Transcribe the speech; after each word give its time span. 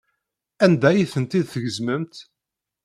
Anda 0.65 0.87
ay 0.89 1.09
tent-id-tgezmemt? 1.13 2.15